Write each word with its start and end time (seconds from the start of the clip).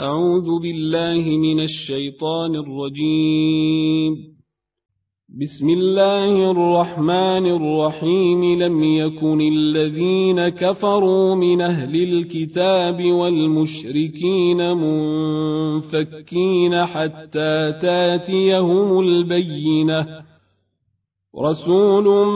أعوذ 0.00 0.62
بالله 0.62 1.38
من 1.38 1.60
الشيطان 1.60 2.56
الرجيم. 2.56 4.34
بسم 5.28 5.68
الله 5.68 6.50
الرحمن 6.50 7.46
الرحيم. 7.46 8.62
لم 8.62 8.84
يكن 8.84 9.40
الذين 9.40 10.48
كفروا 10.48 11.34
من 11.34 11.60
أهل 11.60 12.02
الكتاب 12.02 13.04
والمشركين 13.04 14.76
منفكين 14.76 16.86
حتى 16.86 17.72
تاتيهم 17.82 19.00
البينة. 19.00 20.33
رسول 21.40 22.26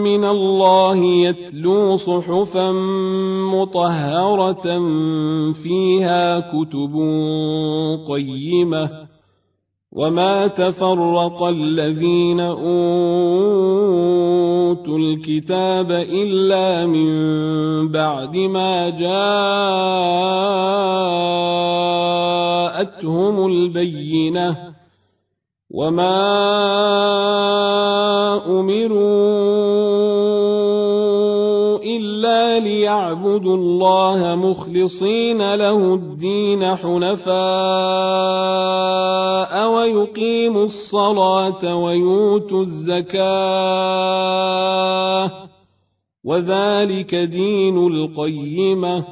من 0.00 0.24
الله 0.24 0.96
يتلو 0.96 1.96
صحفا 1.96 2.72
مطهرة 3.52 4.78
فيها 5.52 6.40
كتب 6.40 6.94
قيمة. 8.08 8.90
وما 9.92 10.46
تفرق 10.46 11.42
الذين 11.42 12.40
أوتوا 12.40 12.68
الكتاب 14.98 15.92
إلا 15.92 16.86
من 16.86 17.12
بعد 17.92 18.36
ما 18.36 18.90
جاءتهم 18.90 19.16
البينة. 23.46 24.56
وما 25.70 26.34
أمروا 28.46 30.04
إلا 31.84 32.58
ليعبدوا 32.58 33.56
الله 33.56 34.34
مخلصين 34.34 35.54
له 35.54 35.94
الدين 35.94 36.76
حنفاء 36.76 37.34
ويقيموا 39.68 40.64
الصلاة 40.64 41.76
ويؤتوا 41.76 42.62
الزكاة 42.62 43.24
وذلك 46.24 47.14
دين 47.14 47.86
القيمة. 47.86 49.04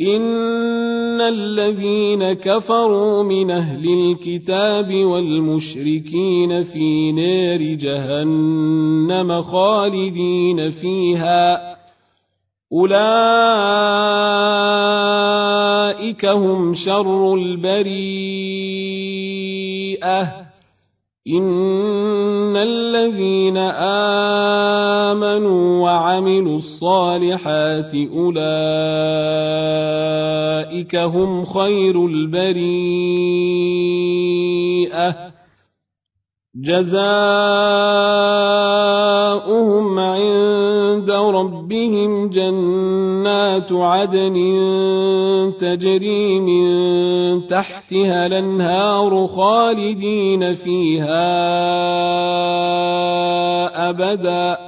إن 0.00 1.20
الذين 1.20 2.32
كفروا 2.32 3.22
من 3.22 3.50
أهل 3.50 3.88
الكتاب 3.88 4.94
والمشركين 4.94 6.64
في 6.64 7.12
نار 7.12 7.62
جهنم 7.62 9.42
خالدين 9.42 10.70
فيها 10.70 11.76
أولئك 12.72 12.98
هم 16.26 16.74
شر 16.74 17.34
البريئة 17.34 18.38
إن 21.28 22.56
الذين 22.56 23.56
آمنوا 25.12 25.82
وعملوا 25.82 26.58
الصالحات 26.58 27.94
أولئك 27.94 28.48
هم 30.96 31.44
خير 31.44 32.06
البريئة. 32.06 33.28
جزاؤهم 36.64 36.98
عند 39.98 41.10
ربهم 41.10 42.28
جنات 42.28 43.72
عدن 43.72 44.34
تجري 45.60 46.40
من 46.40 46.68
تحتها 47.48 48.26
الأنهار 48.26 49.26
خالدين 49.26 50.54
فيها 50.54 51.28
أبدا. 53.90 54.67